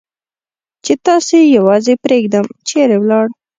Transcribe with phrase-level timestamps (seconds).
[0.85, 3.25] چې تاسې یوازې پرېږدم، چېرې ولاړ؟